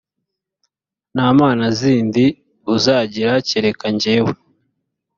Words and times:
nta 1.13 1.27
mana 1.39 1.65
zindi 1.79 2.25
uzagira 2.75 3.31
kereka 3.47 3.87
jyewe. 4.01 4.33